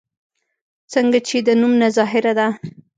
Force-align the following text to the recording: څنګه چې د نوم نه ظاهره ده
څنګه 0.93 1.19
چې 1.27 1.37
د 1.47 1.49
نوم 1.61 1.73
نه 1.81 1.87
ظاهره 1.97 2.33
ده 2.39 2.47